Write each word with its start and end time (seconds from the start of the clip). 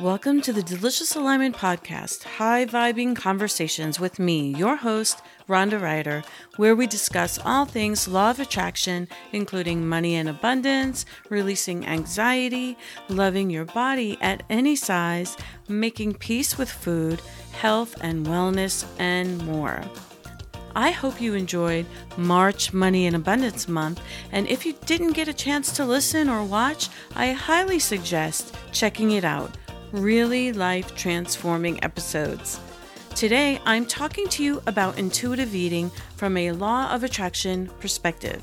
Welcome 0.00 0.42
to 0.42 0.52
the 0.52 0.62
Delicious 0.62 1.16
Alignment 1.16 1.56
Podcast, 1.56 2.24
high 2.24 2.66
vibing 2.66 3.16
conversations 3.16 3.98
with 3.98 4.18
me, 4.18 4.54
your 4.54 4.76
host, 4.76 5.22
Rhonda 5.48 5.80
Ryder, 5.80 6.22
where 6.56 6.76
we 6.76 6.86
discuss 6.86 7.38
all 7.46 7.64
things 7.64 8.06
law 8.06 8.28
of 8.28 8.38
attraction, 8.38 9.08
including 9.32 9.88
money 9.88 10.16
and 10.16 10.28
abundance, 10.28 11.06
releasing 11.30 11.86
anxiety, 11.86 12.76
loving 13.08 13.48
your 13.48 13.64
body 13.64 14.18
at 14.20 14.42
any 14.50 14.76
size, 14.76 15.34
making 15.66 16.12
peace 16.12 16.58
with 16.58 16.70
food, 16.70 17.22
health 17.52 17.96
and 18.02 18.26
wellness, 18.26 18.84
and 18.98 19.42
more. 19.46 19.82
I 20.74 20.90
hope 20.90 21.22
you 21.22 21.32
enjoyed 21.32 21.86
March 22.18 22.74
Money 22.74 23.06
and 23.06 23.16
Abundance 23.16 23.66
Month, 23.66 24.02
and 24.30 24.46
if 24.46 24.66
you 24.66 24.74
didn't 24.84 25.14
get 25.14 25.26
a 25.26 25.32
chance 25.32 25.72
to 25.72 25.86
listen 25.86 26.28
or 26.28 26.44
watch, 26.44 26.90
I 27.14 27.32
highly 27.32 27.78
suggest 27.78 28.54
checking 28.72 29.12
it 29.12 29.24
out 29.24 29.56
really 29.92 30.52
life 30.52 30.94
transforming 30.94 31.82
episodes. 31.84 32.60
Today, 33.14 33.60
I'm 33.64 33.86
talking 33.86 34.28
to 34.28 34.44
you 34.44 34.62
about 34.66 34.98
intuitive 34.98 35.54
eating 35.54 35.90
from 36.16 36.36
a 36.36 36.52
law 36.52 36.92
of 36.92 37.02
attraction 37.02 37.70
perspective. 37.80 38.42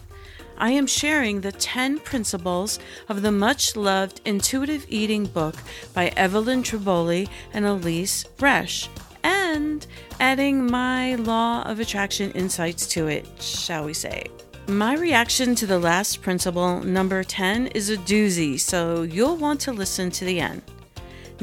I 0.58 0.72
am 0.72 0.88
sharing 0.88 1.42
the 1.42 1.52
10 1.52 2.00
principles 2.00 2.80
of 3.10 3.22
the 3.22 3.32
much 3.32 3.76
loved 3.76 4.22
intuitive 4.26 4.86
eating 4.90 5.26
book 5.26 5.56
by 5.94 6.08
Evelyn 6.16 6.64
Tribole 6.64 7.28
and 7.54 7.66
Elyse 7.66 8.26
Resch, 8.38 8.88
and 9.24 9.86
adding 10.20 10.66
my 10.66 11.16
law 11.16 11.64
of 11.64 11.80
attraction 11.80 12.32
insights 12.32 12.88
to 12.88 13.08
it, 13.08 13.28
shall 13.40 13.86
we 13.86 13.94
say. 13.94 14.26
My 14.68 14.96
reaction 14.96 15.56
to 15.56 15.66
the 15.66 15.80
last 15.80 16.22
principle, 16.22 16.80
number 16.82 17.24
10, 17.24 17.68
is 17.68 17.90
a 17.90 17.98
doozy, 17.98 18.60
so 18.60 19.02
you'll 19.02 19.36
want 19.36 19.60
to 19.62 19.74
listen 19.74 20.10
to 20.12 20.26
the 20.26 20.40
end. 20.40 20.62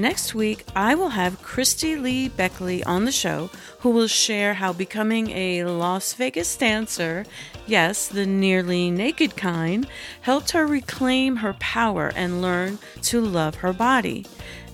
Next 0.00 0.34
week, 0.34 0.64
I 0.74 0.94
will 0.94 1.10
have 1.10 1.42
Christy 1.42 1.94
Lee 1.94 2.30
Beckley 2.30 2.82
on 2.84 3.04
the 3.04 3.12
show, 3.12 3.50
who 3.80 3.90
will 3.90 4.06
share 4.06 4.54
how 4.54 4.72
becoming 4.72 5.28
a 5.28 5.64
Las 5.64 6.14
Vegas 6.14 6.56
dancer, 6.56 7.26
yes, 7.66 8.08
the 8.08 8.24
nearly 8.24 8.90
naked 8.90 9.36
kind, 9.36 9.86
helped 10.22 10.52
her 10.52 10.66
reclaim 10.66 11.36
her 11.36 11.52
power 11.60 12.12
and 12.16 12.40
learn 12.40 12.78
to 13.02 13.20
love 13.20 13.56
her 13.56 13.74
body. 13.74 14.24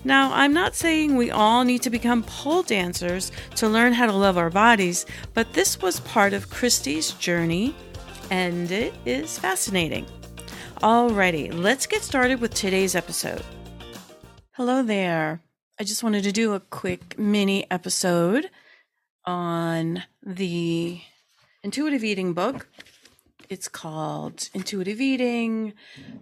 Now, 0.05 0.31
I'm 0.31 0.53
not 0.53 0.75
saying 0.75 1.17
we 1.17 1.29
all 1.29 1.65
need 1.65 1.81
to 1.81 1.89
become 1.89 2.23
pole 2.23 2.63
dancers 2.63 3.33
to 3.57 3.67
learn 3.67 3.91
how 3.91 4.05
to 4.05 4.13
love 4.13 4.37
our 4.37 4.49
bodies, 4.49 5.05
but 5.33 5.51
this 5.51 5.81
was 5.81 5.99
part 5.99 6.31
of 6.31 6.49
Christy's 6.49 7.11
journey, 7.11 7.75
and 8.31 8.71
it 8.71 8.93
is 9.05 9.37
fascinating. 9.37 10.05
Alrighty, 10.77 11.53
let's 11.53 11.85
get 11.85 12.01
started 12.01 12.39
with 12.39 12.53
today's 12.53 12.95
episode. 12.95 13.43
Hello 14.57 14.81
there. 14.81 15.43
I 15.79 15.83
just 15.83 16.01
wanted 16.01 16.23
to 16.23 16.31
do 16.31 16.55
a 16.55 16.59
quick 16.59 17.19
mini 17.19 17.69
episode 17.69 18.49
on 19.23 20.01
the 20.23 20.99
intuitive 21.61 22.03
eating 22.03 22.33
book. 22.33 22.67
It's 23.49 23.67
called 23.67 24.49
Intuitive 24.55 24.99
Eating 24.99 25.73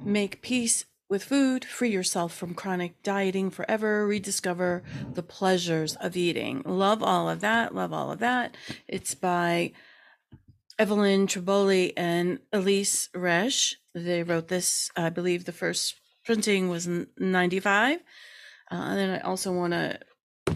Make 0.03 0.41
Peace 0.41 0.83
with 1.07 1.23
Food, 1.23 1.63
Free 1.63 1.91
Yourself 1.91 2.35
from 2.35 2.55
Chronic 2.55 3.01
Dieting 3.03 3.51
Forever, 3.51 4.05
Rediscover 4.05 4.83
the 5.13 5.23
Pleasures 5.23 5.95
of 5.95 6.17
Eating. 6.17 6.61
Love 6.65 7.01
all 7.01 7.29
of 7.29 7.39
that. 7.39 7.73
Love 7.73 7.93
all 7.93 8.11
of 8.11 8.19
that. 8.19 8.57
It's 8.85 9.15
by 9.15 9.71
Evelyn 10.77 11.27
Tribole 11.27 11.93
and 11.95 12.39
Elyse 12.51 13.09
Resch. 13.11 13.75
They 13.93 14.23
wrote 14.23 14.49
this, 14.49 14.91
I 14.93 15.09
believe, 15.09 15.45
the 15.45 15.53
first 15.53 15.95
printing 16.25 16.69
was 16.69 16.87
95 17.17 17.99
uh, 18.71 18.75
and 18.75 18.99
then 18.99 19.09
I 19.11 19.19
also 19.19 19.51
want 19.51 19.73
to 19.73 19.99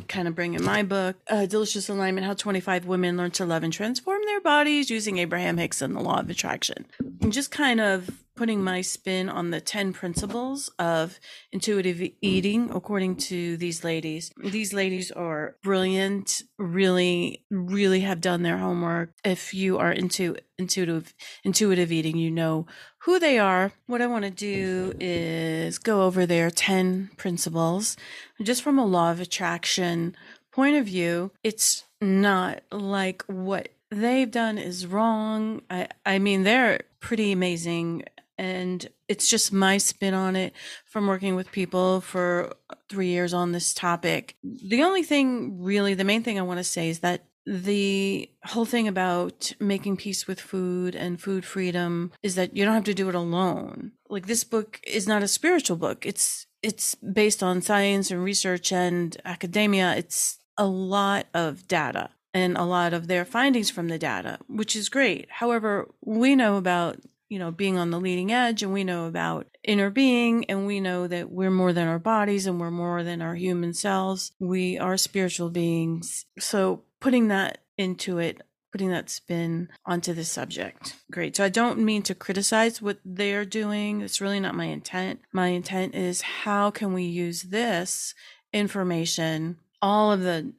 kind 0.08 0.28
of 0.28 0.36
bring 0.36 0.54
in 0.56 0.64
my 0.64 0.84
book, 0.84 1.18
uh, 1.30 1.46
Delicious 1.46 1.90
Alignment 1.90 2.26
How 2.26 2.34
25 2.34 2.86
Women 2.86 3.18
Learn 3.18 3.32
to 3.32 3.46
Love 3.46 3.64
and 3.64 3.72
Transform 3.72 4.22
Their 4.26 4.42
Bodies 4.42 4.90
Using 4.90 5.18
Abraham 5.20 5.58
Hicks 5.58 5.82
and 5.82 5.96
the 5.96 6.00
Law 6.00 6.20
of 6.20 6.30
Attraction. 6.30 6.86
And 7.22 7.32
just 7.32 7.52
kind 7.52 7.80
of 7.80 8.10
putting 8.40 8.64
my 8.64 8.80
spin 8.80 9.28
on 9.28 9.50
the 9.50 9.60
10 9.60 9.92
principles 9.92 10.70
of 10.80 11.20
intuitive 11.52 12.02
eating 12.22 12.72
according 12.74 13.14
to 13.14 13.58
these 13.58 13.84
ladies. 13.84 14.32
These 14.42 14.72
ladies 14.72 15.12
are 15.12 15.58
brilliant, 15.62 16.44
really 16.58 17.44
really 17.52 18.00
have 18.00 18.22
done 18.22 18.44
their 18.44 18.58
homework. 18.58 19.12
If 19.26 19.54
you 19.54 19.78
are 19.78 19.92
into 19.92 20.38
intuitive 20.58 21.14
intuitive 21.44 21.92
eating, 21.92 22.16
you 22.16 22.32
know 22.32 22.66
who 23.00 23.20
they 23.20 23.38
are. 23.38 23.74
What 23.88 24.02
I 24.02 24.08
want 24.08 24.24
to 24.24 24.32
do 24.32 24.94
is 25.02 25.78
go 25.78 26.04
over 26.04 26.26
their 26.26 26.50
10 26.50 27.10
principles 27.18 27.98
just 28.42 28.64
from 28.64 28.80
a 28.80 28.86
law 28.86 29.12
of 29.12 29.20
attraction 29.20 30.16
point 30.54 30.78
of 30.78 30.86
view. 30.86 31.34
It's 31.44 31.84
not 32.00 32.62
like 32.72 33.22
what 33.28 33.68
they've 33.92 34.32
done 34.32 34.58
is 34.58 34.88
wrong. 34.88 35.62
I 35.70 35.90
I 36.06 36.20
mean 36.20 36.44
they're 36.44 36.84
pretty 37.02 37.34
amazing 37.34 38.06
and 38.40 38.88
it's 39.10 39.28
just 39.28 39.52
my 39.52 39.78
spin 39.78 40.14
on 40.14 40.38
it 40.38 40.54
from 40.86 41.08
working 41.08 41.36
with 41.36 41.52
people 41.52 42.00
for 42.00 42.54
three 42.88 43.08
years 43.08 43.34
on 43.34 43.52
this 43.52 43.74
topic. 43.74 44.38
The 44.44 44.82
only 44.82 45.04
thing, 45.04 45.62
really, 45.62 45.94
the 45.94 46.06
main 46.06 46.24
thing 46.24 46.40
I 46.40 46.44
want 46.44 46.58
to 46.60 46.64
say 46.64 46.88
is 46.88 47.00
that 47.00 47.26
the 47.46 48.32
whole 48.46 48.64
thing 48.64 48.88
about 48.88 49.52
making 49.60 49.98
peace 49.98 50.26
with 50.26 50.40
food 50.40 50.96
and 50.96 51.20
food 51.20 51.44
freedom 51.44 52.14
is 52.24 52.36
that 52.36 52.56
you 52.56 52.64
don't 52.64 52.76
have 52.76 52.86
to 52.86 52.94
do 52.94 53.10
it 53.10 53.16
alone. 53.16 53.92
Like 54.10 54.28
this 54.28 54.46
book 54.46 54.80
is 54.88 55.06
not 55.06 55.22
a 55.22 55.28
spiritual 55.28 55.76
book. 55.76 56.06
It's 56.06 56.46
it's 56.64 56.96
based 56.96 57.44
on 57.44 57.62
science 57.62 58.10
and 58.10 58.24
research 58.24 58.72
and 58.72 59.18
academia. 59.26 59.96
It's 59.98 60.40
a 60.58 60.66
lot 60.66 61.26
of 61.34 61.68
data 61.68 62.12
and 62.34 62.56
a 62.56 62.64
lot 62.64 62.94
of 62.94 63.08
their 63.08 63.26
findings 63.26 63.70
from 63.70 63.90
the 63.90 63.98
data, 63.98 64.40
which 64.48 64.78
is 64.78 64.88
great. 64.88 65.28
However, 65.30 65.90
we 66.06 66.36
know 66.36 66.56
about 66.56 67.00
you 67.30 67.38
know, 67.38 67.52
being 67.52 67.78
on 67.78 67.92
the 67.92 68.00
leading 68.00 68.32
edge 68.32 68.64
and 68.64 68.74
we 68.74 68.84
know 68.84 69.06
about 69.06 69.48
inner 69.64 69.90
being 69.90 70.46
and 70.46 70.66
we 70.66 70.80
know 70.80 71.08
that 71.08 71.30
we're 71.30 71.52
more 71.52 71.72
than 71.72 71.88
our 71.88 72.00
bodies 72.00 72.48
and 72.48 72.60
we're 72.60 72.72
more 72.72 73.04
than 73.04 73.22
our 73.22 73.36
human 73.36 73.74
selves. 73.74 74.32
We 74.40 74.78
are 74.80 74.98
spiritual 74.98 75.52
beings. 75.52 76.26
So 76.40 76.82
putting 77.00 77.28
that 77.28 77.60
into 77.78 78.18
it, 78.18 78.42
putting 78.72 78.90
that 78.90 79.10
spin 79.10 79.70
onto 79.86 80.14
the 80.14 80.26
subject. 80.26 80.96
Great. 81.12 81.36
So 81.36 81.46
I 81.46 81.50
don't 81.50 81.80
mean 81.80 82.02
to 82.04 82.16
criticize 82.16 82.82
what 82.82 82.98
they're 83.06 83.46
doing. 83.46 84.02
It's 84.02 84.22
really 84.22 84.40
not 84.40 84.56
my 84.56 84.66
intent. 84.66 85.22
My 85.32 85.50
intent 85.50 85.94
is 85.94 86.22
how 86.22 86.72
can 86.72 86.94
we 86.94 87.04
use 87.04 87.44
this 87.44 88.16
information, 88.52 89.58
all 89.82 90.12
of 90.12 90.22
the 90.22 90.54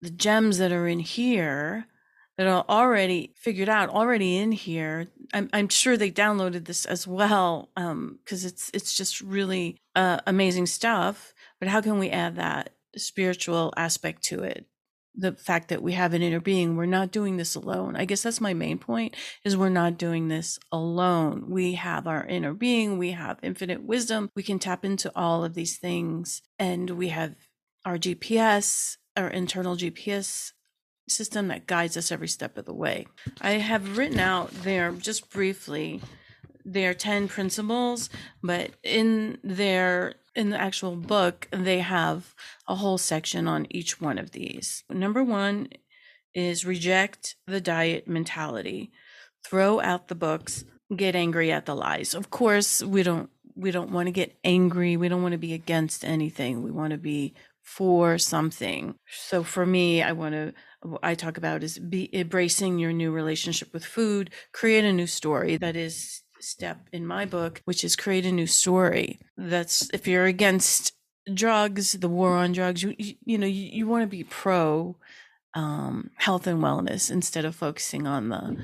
the 0.00 0.10
gems 0.10 0.58
that 0.58 0.70
are 0.70 0.86
in 0.86 1.00
here 1.00 1.87
that 2.38 2.46
are 2.46 2.64
already 2.68 3.34
figured 3.36 3.68
out, 3.68 3.90
already 3.90 4.36
in 4.36 4.52
here. 4.52 5.08
I'm, 5.34 5.50
I'm 5.52 5.68
sure 5.68 5.96
they 5.96 6.10
downloaded 6.10 6.64
this 6.64 6.86
as 6.86 7.06
well 7.06 7.68
because 7.74 8.44
um, 8.44 8.48
it's 8.48 8.70
it's 8.72 8.96
just 8.96 9.20
really 9.20 9.76
uh, 9.96 10.20
amazing 10.24 10.66
stuff. 10.66 11.34
But 11.58 11.68
how 11.68 11.80
can 11.80 11.98
we 11.98 12.10
add 12.10 12.36
that 12.36 12.70
spiritual 12.96 13.74
aspect 13.76 14.22
to 14.24 14.44
it? 14.44 14.66
The 15.16 15.32
fact 15.32 15.68
that 15.68 15.82
we 15.82 15.94
have 15.94 16.14
an 16.14 16.22
inner 16.22 16.38
being, 16.38 16.76
we're 16.76 16.86
not 16.86 17.10
doing 17.10 17.38
this 17.38 17.56
alone. 17.56 17.96
I 17.96 18.04
guess 18.04 18.22
that's 18.22 18.40
my 18.40 18.54
main 18.54 18.78
point: 18.78 19.16
is 19.44 19.56
we're 19.56 19.68
not 19.68 19.98
doing 19.98 20.28
this 20.28 20.60
alone. 20.70 21.50
We 21.50 21.74
have 21.74 22.06
our 22.06 22.24
inner 22.24 22.54
being, 22.54 22.98
we 22.98 23.10
have 23.10 23.40
infinite 23.42 23.82
wisdom. 23.82 24.30
We 24.36 24.44
can 24.44 24.60
tap 24.60 24.84
into 24.84 25.10
all 25.16 25.44
of 25.44 25.54
these 25.54 25.76
things, 25.76 26.40
and 26.56 26.90
we 26.90 27.08
have 27.08 27.34
our 27.84 27.98
GPS, 27.98 28.96
our 29.16 29.28
internal 29.28 29.76
GPS 29.76 30.52
system 31.08 31.48
that 31.48 31.66
guides 31.66 31.96
us 31.96 32.12
every 32.12 32.28
step 32.28 32.56
of 32.56 32.64
the 32.64 32.74
way. 32.74 33.06
I 33.40 33.52
have 33.52 33.96
written 33.96 34.20
out 34.20 34.50
there 34.62 34.92
just 34.92 35.30
briefly 35.30 36.00
their 36.64 36.94
10 36.94 37.28
principles, 37.28 38.10
but 38.42 38.72
in 38.82 39.38
their 39.42 40.14
in 40.34 40.50
the 40.50 40.60
actual 40.60 40.94
book 40.94 41.48
they 41.50 41.80
have 41.80 42.34
a 42.68 42.76
whole 42.76 42.98
section 42.98 43.48
on 43.48 43.66
each 43.70 44.00
one 44.00 44.18
of 44.18 44.30
these. 44.32 44.84
Number 44.90 45.24
1 45.24 45.68
is 46.34 46.64
reject 46.64 47.36
the 47.46 47.60
diet 47.60 48.06
mentality. 48.06 48.92
Throw 49.44 49.80
out 49.80 50.08
the 50.08 50.14
books, 50.14 50.64
get 50.94 51.16
angry 51.16 51.50
at 51.50 51.66
the 51.66 51.74
lies. 51.74 52.14
Of 52.14 52.30
course, 52.30 52.82
we 52.82 53.02
don't 53.02 53.30
we 53.56 53.72
don't 53.72 53.90
want 53.90 54.06
to 54.06 54.12
get 54.12 54.38
angry. 54.44 54.96
We 54.96 55.08
don't 55.08 55.22
want 55.22 55.32
to 55.32 55.38
be 55.38 55.52
against 55.52 56.04
anything. 56.04 56.62
We 56.62 56.70
want 56.70 56.92
to 56.92 56.98
be 56.98 57.34
for 57.62 58.18
something. 58.18 58.94
So 59.10 59.42
for 59.42 59.66
me, 59.66 60.02
I 60.02 60.12
want 60.12 60.34
to 60.34 60.54
I 61.02 61.14
talk 61.14 61.36
about 61.36 61.62
is 61.62 61.78
be 61.78 62.08
embracing 62.16 62.78
your 62.78 62.92
new 62.92 63.10
relationship 63.10 63.72
with 63.72 63.84
food, 63.84 64.30
create 64.52 64.84
a 64.84 64.92
new 64.92 65.06
story. 65.06 65.56
That 65.56 65.76
is 65.76 66.22
step 66.40 66.88
in 66.92 67.06
my 67.06 67.24
book, 67.24 67.62
which 67.64 67.84
is 67.84 67.96
create 67.96 68.24
a 68.24 68.32
new 68.32 68.46
story. 68.46 69.18
That's 69.36 69.90
if 69.92 70.06
you're 70.06 70.26
against 70.26 70.92
drugs, 71.32 71.92
the 71.92 72.08
war 72.08 72.36
on 72.36 72.52
drugs, 72.52 72.82
you 72.82 72.94
you, 72.98 73.14
you 73.24 73.38
know, 73.38 73.46
you, 73.46 73.68
you 73.72 73.86
want 73.86 74.02
to 74.02 74.06
be 74.06 74.24
pro 74.24 74.96
um, 75.54 76.10
health 76.16 76.46
and 76.46 76.62
wellness 76.62 77.10
instead 77.10 77.44
of 77.44 77.56
focusing 77.56 78.06
on 78.06 78.28
the 78.28 78.56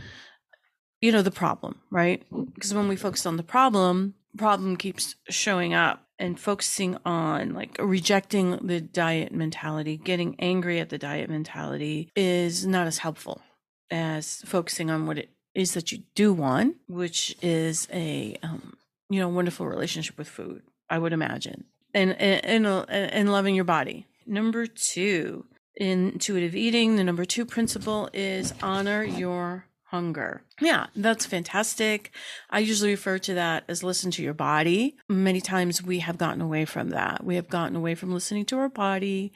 you 1.00 1.12
know 1.12 1.22
the 1.22 1.30
problem, 1.30 1.80
right? 1.90 2.22
Because 2.54 2.72
when 2.72 2.88
we 2.88 2.96
focus 2.96 3.26
on 3.26 3.36
the 3.36 3.42
problem, 3.42 4.14
problem 4.38 4.76
keeps 4.76 5.16
showing 5.28 5.74
up 5.74 6.03
and 6.18 6.38
focusing 6.38 6.96
on 7.04 7.54
like 7.54 7.76
rejecting 7.78 8.58
the 8.66 8.80
diet 8.80 9.32
mentality, 9.32 9.96
getting 9.96 10.36
angry 10.38 10.80
at 10.80 10.88
the 10.88 10.98
diet 10.98 11.28
mentality 11.28 12.10
is 12.14 12.66
not 12.66 12.86
as 12.86 12.98
helpful 12.98 13.42
as 13.90 14.42
focusing 14.46 14.90
on 14.90 15.06
what 15.06 15.18
it 15.18 15.30
is 15.54 15.74
that 15.74 15.92
you 15.92 16.02
do 16.14 16.32
want, 16.32 16.76
which 16.88 17.36
is 17.42 17.88
a 17.92 18.36
um, 18.42 18.76
you 19.08 19.20
know 19.20 19.28
wonderful 19.28 19.66
relationship 19.66 20.18
with 20.18 20.28
food. 20.28 20.62
I 20.90 20.98
would 20.98 21.12
imagine, 21.12 21.64
and 21.92 22.12
and 22.20 22.66
and, 22.66 22.88
and 22.88 23.32
loving 23.32 23.54
your 23.54 23.64
body. 23.64 24.06
Number 24.26 24.66
two, 24.66 25.46
intuitive 25.76 26.54
eating. 26.54 26.96
The 26.96 27.04
number 27.04 27.24
two 27.24 27.44
principle 27.44 28.08
is 28.12 28.54
honor 28.62 29.04
your 29.04 29.66
hunger. 29.94 30.42
Yeah, 30.60 30.86
that's 30.96 31.24
fantastic. 31.24 32.10
I 32.50 32.58
usually 32.58 32.90
refer 32.90 33.18
to 33.18 33.34
that 33.34 33.62
as 33.68 33.84
listen 33.84 34.10
to 34.12 34.24
your 34.24 34.34
body. 34.34 34.96
Many 35.08 35.40
times 35.40 35.84
we 35.84 36.00
have 36.00 36.18
gotten 36.18 36.40
away 36.40 36.64
from 36.64 36.88
that. 36.90 37.22
We 37.22 37.36
have 37.36 37.48
gotten 37.48 37.76
away 37.76 37.94
from 37.94 38.10
listening 38.12 38.44
to 38.46 38.58
our 38.58 38.68
body 38.68 39.32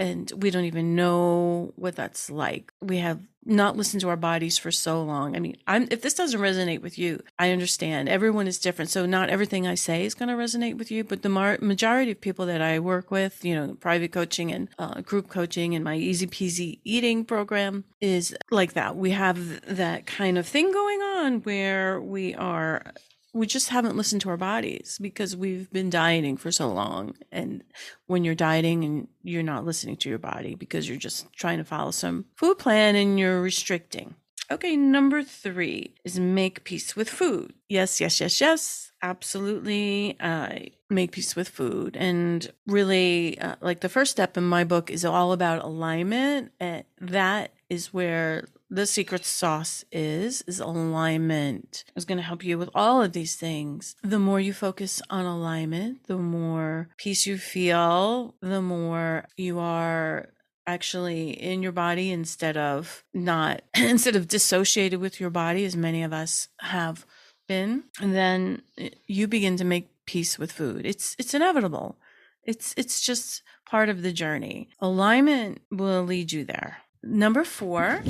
and 0.00 0.32
we 0.38 0.50
don't 0.50 0.64
even 0.64 0.96
know 0.96 1.74
what 1.76 1.94
that's 1.94 2.30
like. 2.30 2.72
We 2.80 2.96
have 2.98 3.20
not 3.44 3.76
listened 3.76 4.00
to 4.00 4.08
our 4.08 4.16
bodies 4.16 4.56
for 4.56 4.70
so 4.70 5.02
long. 5.02 5.36
I 5.36 5.40
mean, 5.40 5.56
I'm, 5.66 5.88
if 5.90 6.00
this 6.00 6.14
doesn't 6.14 6.40
resonate 6.40 6.80
with 6.80 6.98
you, 6.98 7.22
I 7.38 7.50
understand. 7.50 8.08
Everyone 8.08 8.46
is 8.46 8.58
different, 8.58 8.90
so 8.90 9.04
not 9.04 9.28
everything 9.28 9.66
I 9.66 9.74
say 9.74 10.06
is 10.06 10.14
going 10.14 10.30
to 10.30 10.34
resonate 10.34 10.78
with 10.78 10.90
you. 10.90 11.04
But 11.04 11.20
the 11.20 11.28
mar- 11.28 11.58
majority 11.60 12.12
of 12.12 12.20
people 12.20 12.46
that 12.46 12.62
I 12.62 12.78
work 12.78 13.10
with, 13.10 13.44
you 13.44 13.54
know, 13.54 13.74
private 13.74 14.10
coaching 14.10 14.50
and 14.52 14.68
uh, 14.78 15.02
group 15.02 15.28
coaching 15.28 15.74
and 15.74 15.84
my 15.84 15.96
Easy 15.96 16.26
Peasy 16.26 16.80
Eating 16.82 17.24
program 17.26 17.84
is 18.00 18.34
like 18.50 18.72
that. 18.72 18.96
We 18.96 19.10
have 19.10 19.60
that 19.76 20.06
kind 20.06 20.38
of 20.38 20.46
thing 20.46 20.72
going 20.72 21.00
on 21.00 21.40
where 21.42 22.00
we 22.00 22.34
are 22.34 22.82
we 23.32 23.46
just 23.46 23.68
haven't 23.68 23.96
listened 23.96 24.20
to 24.22 24.28
our 24.28 24.36
bodies 24.36 24.98
because 25.00 25.36
we've 25.36 25.70
been 25.72 25.90
dieting 25.90 26.36
for 26.36 26.50
so 26.50 26.68
long. 26.68 27.14
And 27.30 27.62
when 28.06 28.24
you're 28.24 28.34
dieting 28.34 28.84
and 28.84 29.08
you're 29.22 29.42
not 29.42 29.64
listening 29.64 29.96
to 29.98 30.08
your 30.08 30.18
body 30.18 30.54
because 30.54 30.88
you're 30.88 30.98
just 30.98 31.32
trying 31.32 31.58
to 31.58 31.64
follow 31.64 31.90
some 31.90 32.26
food 32.36 32.58
plan 32.58 32.96
and 32.96 33.18
you're 33.18 33.40
restricting. 33.40 34.14
Okay, 34.50 34.76
number 34.76 35.22
three 35.22 35.94
is 36.04 36.18
make 36.18 36.64
peace 36.64 36.96
with 36.96 37.08
food. 37.08 37.54
Yes, 37.68 38.00
yes, 38.00 38.20
yes, 38.20 38.40
yes. 38.40 38.90
Absolutely. 39.02 40.16
Uh, 40.18 40.58
make 40.90 41.12
peace 41.12 41.36
with 41.36 41.48
food. 41.48 41.96
And 41.96 42.50
really, 42.66 43.38
uh, 43.38 43.54
like 43.60 43.80
the 43.80 43.88
first 43.88 44.10
step 44.10 44.36
in 44.36 44.44
my 44.44 44.64
book 44.64 44.90
is 44.90 45.04
all 45.04 45.32
about 45.32 45.64
alignment. 45.64 46.50
And 46.58 46.84
that 47.00 47.52
is 47.70 47.94
where 47.94 48.48
the 48.70 48.86
secret 48.86 49.24
sauce 49.24 49.84
is 49.90 50.42
is 50.42 50.60
alignment 50.60 51.84
is 51.96 52.04
going 52.04 52.18
to 52.18 52.24
help 52.24 52.44
you 52.44 52.56
with 52.56 52.70
all 52.74 53.02
of 53.02 53.12
these 53.12 53.36
things. 53.36 53.96
The 54.02 54.18
more 54.18 54.40
you 54.40 54.52
focus 54.52 55.02
on 55.10 55.24
alignment 55.24 56.06
the 56.06 56.16
more 56.16 56.88
peace 56.96 57.26
you 57.26 57.36
feel 57.36 58.34
the 58.40 58.62
more 58.62 59.26
you 59.36 59.58
are 59.58 60.28
actually 60.66 61.30
in 61.30 61.62
your 61.62 61.72
body 61.72 62.12
instead 62.12 62.56
of 62.56 63.04
not 63.12 63.62
instead 63.74 64.14
of 64.14 64.28
dissociated 64.28 65.00
with 65.00 65.20
your 65.20 65.30
body 65.30 65.64
as 65.64 65.74
many 65.74 66.02
of 66.04 66.12
us 66.12 66.48
have 66.60 67.04
been 67.48 67.82
and 68.00 68.14
then 68.14 68.62
eh, 68.78 68.90
you 69.06 69.26
begin 69.26 69.56
to 69.56 69.64
make 69.64 69.90
peace 70.06 70.38
with 70.38 70.52
food. 70.52 70.86
It's 70.86 71.16
it's 71.18 71.34
inevitable. 71.34 71.98
It's 72.44 72.72
it's 72.76 73.00
just 73.00 73.42
part 73.66 73.88
of 73.88 74.02
the 74.02 74.12
journey. 74.12 74.68
Alignment 74.80 75.60
will 75.70 76.04
lead 76.04 76.32
you 76.32 76.44
there 76.44 76.78
Number 77.02 77.44
four, 77.44 78.02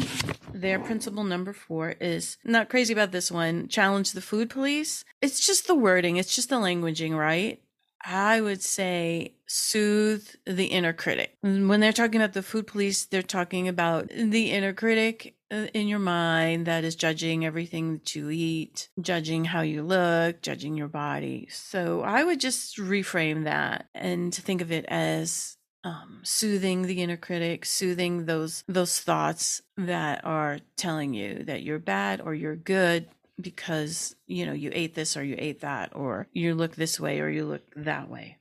their 0.52 0.78
principle 0.78 1.24
number 1.24 1.52
four 1.52 1.94
is 2.00 2.38
not 2.44 2.68
crazy 2.68 2.92
about 2.92 3.12
this 3.12 3.30
one. 3.30 3.68
Challenge 3.68 4.12
the 4.12 4.20
food 4.20 4.50
police. 4.50 5.04
It's 5.22 5.44
just 5.44 5.66
the 5.66 5.74
wording, 5.74 6.16
it's 6.16 6.34
just 6.34 6.48
the 6.48 6.56
languaging, 6.56 7.16
right? 7.16 7.62
I 8.02 8.40
would 8.40 8.62
say 8.62 9.34
soothe 9.46 10.26
the 10.46 10.66
inner 10.66 10.92
critic. 10.92 11.36
When 11.42 11.80
they're 11.80 11.92
talking 11.92 12.20
about 12.20 12.32
the 12.32 12.42
food 12.42 12.66
police, 12.66 13.04
they're 13.04 13.22
talking 13.22 13.68
about 13.68 14.08
the 14.08 14.50
inner 14.52 14.72
critic 14.72 15.36
uh, 15.50 15.66
in 15.74 15.86
your 15.86 15.98
mind 15.98 16.66
that 16.66 16.84
is 16.84 16.94
judging 16.94 17.44
everything 17.44 17.94
that 17.94 18.14
you 18.14 18.30
eat, 18.30 18.88
judging 19.00 19.44
how 19.46 19.60
you 19.60 19.82
look, 19.82 20.40
judging 20.40 20.76
your 20.76 20.88
body. 20.88 21.48
So 21.50 22.02
I 22.02 22.24
would 22.24 22.40
just 22.40 22.78
reframe 22.78 23.44
that 23.44 23.88
and 23.94 24.34
think 24.34 24.62
of 24.62 24.72
it 24.72 24.86
as 24.88 25.56
um, 25.84 26.20
soothing 26.22 26.82
the 26.82 27.02
inner 27.02 27.16
critic, 27.16 27.64
soothing 27.64 28.26
those 28.26 28.64
those 28.68 29.00
thoughts 29.00 29.62
that 29.76 30.24
are 30.24 30.58
telling 30.76 31.14
you 31.14 31.44
that 31.44 31.62
you're 31.62 31.78
bad 31.78 32.20
or 32.20 32.34
you're 32.34 32.56
good 32.56 33.08
because 33.40 34.14
you 34.26 34.44
know 34.44 34.52
you 34.52 34.70
ate 34.72 34.94
this 34.94 35.16
or 35.16 35.24
you 35.24 35.36
ate 35.38 35.60
that 35.60 35.94
or 35.94 36.26
you 36.32 36.54
look 36.54 36.76
this 36.76 37.00
way 37.00 37.20
or 37.20 37.28
you 37.28 37.46
look 37.46 37.62
that 37.76 38.08
way. 38.10 38.36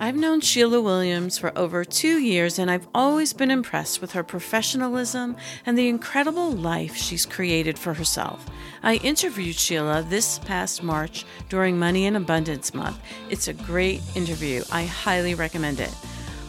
I've 0.00 0.16
known 0.16 0.40
Sheila 0.40 0.80
Williams 0.80 1.38
for 1.38 1.56
over 1.56 1.84
two 1.84 2.18
years, 2.18 2.58
and 2.58 2.68
I've 2.68 2.88
always 2.92 3.32
been 3.32 3.50
impressed 3.50 4.00
with 4.00 4.10
her 4.12 4.24
professionalism 4.24 5.36
and 5.64 5.78
the 5.78 5.88
incredible 5.88 6.50
life 6.50 6.96
she's 6.96 7.24
created 7.24 7.78
for 7.78 7.94
herself. 7.94 8.44
I 8.82 8.96
interviewed 8.96 9.54
Sheila 9.54 10.02
this 10.02 10.40
past 10.40 10.82
March 10.82 11.24
during 11.48 11.78
Money 11.78 12.06
and 12.06 12.16
Abundance 12.16 12.74
Month. 12.74 12.98
It's 13.30 13.46
a 13.46 13.52
great 13.52 14.02
interview. 14.16 14.64
I 14.72 14.84
highly 14.84 15.36
recommend 15.36 15.78
it. 15.78 15.94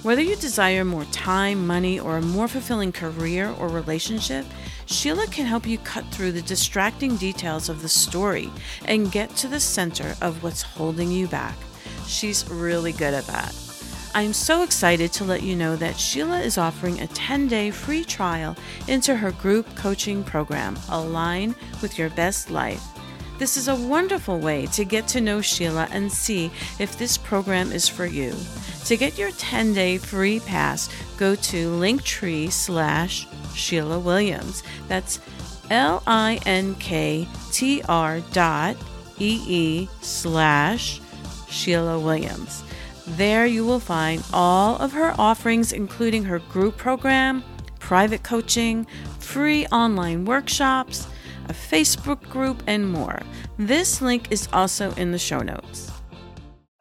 Whether 0.02 0.24
you 0.24 0.36
desire 0.38 0.84
more 0.84 1.06
time, 1.06 1.68
money, 1.68 2.00
or 2.00 2.18
a 2.18 2.22
more 2.22 2.48
fulfilling 2.48 2.92
career 2.92 3.54
or 3.60 3.68
relationship, 3.68 4.46
Sheila 4.88 5.28
can 5.28 5.46
help 5.46 5.68
you 5.68 5.78
cut 5.78 6.06
through 6.08 6.32
the 6.32 6.42
distracting 6.42 7.16
details 7.18 7.70
of 7.70 7.84
the 7.84 7.90
story 7.90 8.50
and 8.86 9.12
get 9.12 9.36
to 9.38 9.48
the 9.48 9.60
center 9.60 10.16
of 10.20 10.42
what's 10.42 10.64
holding 10.64 11.12
you 11.12 11.28
back. 11.28 11.56
She's 12.07 12.50
really 12.50 12.92
good 12.92 13.13
at 13.13 13.28
that. 13.28 13.56
I'm 14.16 14.31
so 14.31 14.63
excited 14.63 15.12
to 15.13 15.25
let 15.25 15.44
you 15.44 15.57
know 15.57 15.75
that 15.75 16.00
Sheila 16.00 16.40
is 16.40 16.57
offering 16.57 17.02
a 17.02 17.07
10 17.07 17.50
day 17.50 17.69
free 17.69 18.06
trial 18.06 18.56
into 18.88 19.16
her 19.16 19.31
group 19.31 19.75
coaching 19.75 20.24
program, 20.24 20.78
Align 20.90 21.54
with 21.81 21.98
Your 21.98 22.10
Best 22.12 22.50
Life. 22.50 22.81
This 23.38 23.57
is 23.57 23.68
a 23.68 23.75
wonderful 23.75 24.40
way 24.40 24.68
to 24.68 24.86
get 24.86 25.10
to 25.10 25.19
know 25.19 25.42
Sheila 25.42 25.90
and 25.92 26.10
see 26.10 26.50
if 26.80 26.98
this 26.98 27.18
program 27.18 27.74
is 27.74 27.90
for 27.90 28.06
you. 28.06 28.34
To 28.86 28.96
get 28.96 29.18
your 29.18 29.31
10 29.31 29.74
day 29.74 29.98
free 29.98 30.40
pass, 30.40 30.88
go 31.18 31.36
to 31.36 31.72
linktree 31.72 32.50
slash 32.50 33.28
Sheila 33.54 34.00
Williams. 34.00 34.63
That's 34.88 35.19
L 35.69 36.01
I 36.08 36.40
N 36.46 36.75
K 36.75 37.28
T 37.51 37.81
R 37.90 38.22
dot 38.31 38.78
E 39.19 39.42
E 39.48 39.90
slash 40.00 41.01
Sheila 41.56 42.00
Williams. 42.00 42.63
There 43.07 43.46
you 43.46 43.66
will 43.66 43.80
find 43.80 44.24
all 44.34 44.78
of 44.78 44.92
her 44.92 45.16
offerings, 45.18 45.72
including 45.72 46.24
her 46.25 46.39
group 46.39 46.75
program, 46.75 47.44
private 47.80 48.24
coaching, 48.24 48.86
free 49.20 49.65
online 49.68 50.25
workshops, 50.25 51.08
a 51.48 51.53
Facebook 51.53 52.22
group, 52.30 52.62
and 52.68 52.91
more. 52.91 53.22
This 53.58 54.01
link 54.01 54.32
is 54.32 54.50
also 54.51 54.91
in 54.94 55.12
the 55.12 55.20
show 55.20 55.39
notes. 55.39 55.91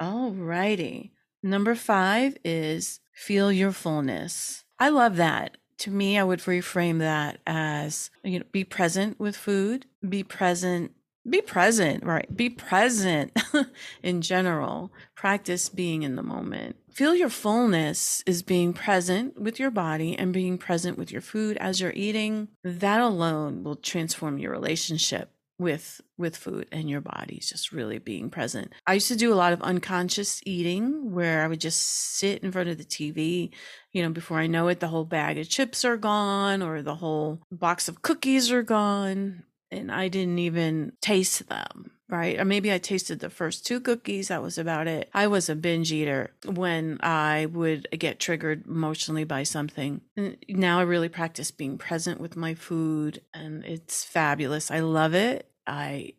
Alrighty. 0.00 1.10
Number 1.42 1.74
five 1.74 2.36
is 2.44 3.00
feel 3.12 3.52
your 3.52 3.72
fullness. 3.72 4.64
I 4.78 4.88
love 4.88 5.16
that. 5.16 5.56
To 5.78 5.90
me, 5.90 6.18
I 6.18 6.24
would 6.24 6.40
reframe 6.40 6.98
that 7.00 7.38
as 7.46 8.10
you 8.22 8.38
know, 8.38 8.44
be 8.50 8.64
present 8.64 9.20
with 9.20 9.36
food, 9.36 9.86
be 10.06 10.22
present 10.24 10.92
be 11.28 11.40
present, 11.40 12.04
right? 12.04 12.34
Be 12.34 12.50
present 12.50 13.32
in 14.02 14.20
general. 14.20 14.92
Practice 15.14 15.68
being 15.68 16.02
in 16.02 16.16
the 16.16 16.22
moment. 16.22 16.76
Feel 16.92 17.14
your 17.14 17.30
fullness 17.30 18.22
is 18.26 18.42
being 18.42 18.72
present 18.72 19.40
with 19.40 19.58
your 19.58 19.70
body 19.70 20.16
and 20.16 20.32
being 20.32 20.58
present 20.58 20.98
with 20.98 21.10
your 21.10 21.22
food 21.22 21.56
as 21.56 21.80
you're 21.80 21.92
eating. 21.94 22.48
That 22.62 23.00
alone 23.00 23.64
will 23.64 23.76
transform 23.76 24.38
your 24.38 24.52
relationship 24.52 25.30
with 25.58 26.00
with 26.18 26.36
food 26.36 26.66
and 26.72 26.90
your 26.90 27.00
body 27.00 27.38
just 27.40 27.72
really 27.72 27.98
being 27.98 28.28
present. 28.28 28.72
I 28.86 28.94
used 28.94 29.08
to 29.08 29.16
do 29.16 29.32
a 29.32 29.36
lot 29.36 29.52
of 29.52 29.62
unconscious 29.62 30.40
eating 30.44 31.12
where 31.12 31.42
I 31.42 31.48
would 31.48 31.60
just 31.60 31.80
sit 32.16 32.42
in 32.42 32.50
front 32.50 32.68
of 32.68 32.78
the 32.78 32.84
TV, 32.84 33.50
you 33.92 34.02
know, 34.02 34.10
before 34.10 34.38
I 34.38 34.48
know 34.48 34.68
it 34.68 34.80
the 34.80 34.88
whole 34.88 35.04
bag 35.04 35.38
of 35.38 35.48
chips 35.48 35.84
are 35.84 35.96
gone 35.96 36.60
or 36.60 36.82
the 36.82 36.96
whole 36.96 37.40
box 37.52 37.88
of 37.88 38.02
cookies 38.02 38.50
are 38.50 38.62
gone 38.62 39.44
and 39.78 39.92
I 39.92 40.08
didn't 40.08 40.38
even 40.38 40.92
taste 41.00 41.48
them. 41.48 41.90
Right. 42.06 42.38
Or 42.38 42.44
maybe 42.44 42.70
I 42.70 42.78
tasted 42.78 43.20
the 43.20 43.30
first 43.30 43.66
two 43.66 43.80
cookies. 43.80 44.28
That 44.28 44.42
was 44.42 44.58
about 44.58 44.86
it. 44.86 45.08
I 45.14 45.26
was 45.26 45.48
a 45.48 45.56
binge 45.56 45.90
eater 45.90 46.32
when 46.44 46.98
I 47.02 47.46
would 47.46 47.88
get 47.98 48.20
triggered 48.20 48.66
emotionally 48.66 49.24
by 49.24 49.42
something. 49.42 50.02
And 50.16 50.36
now 50.48 50.78
I 50.78 50.82
really 50.82 51.08
practice 51.08 51.50
being 51.50 51.78
present 51.78 52.20
with 52.20 52.36
my 52.36 52.54
food 52.54 53.22
and 53.32 53.64
it's 53.64 54.04
fabulous. 54.04 54.70
I 54.70 54.80
love 54.80 55.14
it. 55.14 55.50
I 55.66 56.12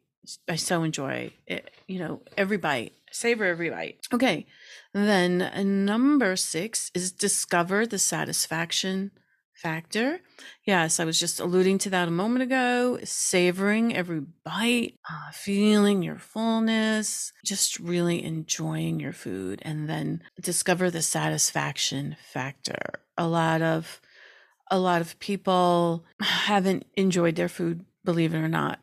I 0.48 0.56
so 0.56 0.84
enjoy 0.84 1.32
it, 1.48 1.72
you 1.88 2.00
know, 2.00 2.22
every 2.38 2.58
bite. 2.58 2.94
Savor 3.12 3.46
every 3.46 3.70
bite. 3.70 4.08
Okay. 4.14 4.46
Then 4.94 5.86
number 5.86 6.36
6 6.36 6.92
is 6.94 7.12
discover 7.12 7.86
the 7.86 8.00
satisfaction 8.00 9.12
factor. 9.56 10.20
Yes, 10.64 11.00
I 11.00 11.06
was 11.06 11.20
just 11.20 11.40
alluding 11.40 11.78
to 11.80 11.90
that 11.90 12.08
a 12.08 12.12
moment 12.12 12.44
ago. 12.44 13.00
Savoring 13.04 13.96
every 13.96 14.22
bite, 14.44 14.96
uh, 15.10 15.32
feeling 15.32 16.04
your 16.04 16.18
fullness, 16.18 17.34
just 17.44 17.80
really 17.80 18.24
enjoying 18.24 19.00
your 19.00 19.14
food, 19.14 19.62
and 19.64 19.90
then 19.90 20.22
discover 20.40 20.92
the 20.92 21.02
satisfaction 21.02 22.16
factor. 22.32 23.00
A 23.18 23.28
lot 23.28 23.62
of 23.62 24.02
a 24.70 24.80
lot 24.80 25.02
of 25.02 25.18
people 25.20 26.06
haven't 26.22 26.86
enjoyed 26.96 27.36
their 27.36 27.50
food, 27.50 27.86
believe 28.04 28.34
it 28.34 28.40
or 28.40 28.50
not, 28.50 28.80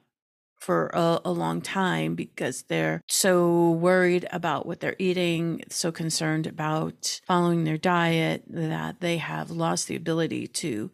for 0.63 0.91
a, 0.95 1.21
a, 1.25 1.33
long 1.33 1.61
time 1.61 2.15
because 2.15 2.63
they're 2.63 3.03
so 3.09 3.73
worried 3.73 4.29
about 4.31 4.65
what 4.65 4.79
they're 4.79 4.95
eating, 4.97 5.61
so 5.69 5.91
concerned 5.91 6.47
about 6.47 7.21
following 7.27 7.65
their 7.65 7.77
diet 7.77 8.45
that 8.47 9.01
they 9.01 9.17
have 9.17 9.51
lost 9.51 9.89
the 9.89 9.97
ability 9.97 10.47
to. 10.47 10.89